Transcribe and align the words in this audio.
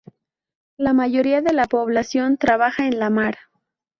La 0.77 0.93
mayoría 0.93 1.41
de 1.41 1.53
la 1.53 1.67
población 1.67 2.37
trabaja 2.39 2.87
en 2.87 2.97
la 2.97 3.11
mar. 3.11 3.37